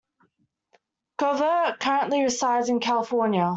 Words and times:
Covert 1.19 1.79
currently 1.79 2.23
resides 2.23 2.69
in 2.69 2.79
California. 2.79 3.47